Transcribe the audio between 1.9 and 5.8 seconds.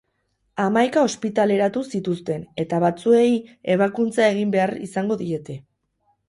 zituzten, eta batzuei ebakuntza egin behar izango diete.